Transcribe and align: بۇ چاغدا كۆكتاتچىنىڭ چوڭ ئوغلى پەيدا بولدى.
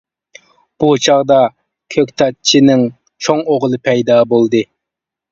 بۇ 0.83 0.87
چاغدا 1.07 1.35
كۆكتاتچىنىڭ 1.95 2.85
چوڭ 3.27 3.43
ئوغلى 3.51 3.79
پەيدا 3.89 4.17
بولدى. 4.33 4.63